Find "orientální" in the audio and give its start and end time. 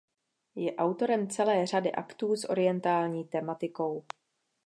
2.49-3.23